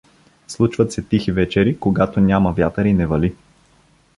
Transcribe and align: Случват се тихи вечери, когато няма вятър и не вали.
Случват 0.47 0.91
се 0.91 1.01
тихи 1.03 1.31
вечери, 1.31 1.79
когато 1.79 2.19
няма 2.19 2.51
вятър 2.51 2.85
и 2.85 2.93
не 2.93 3.07
вали. 3.07 3.35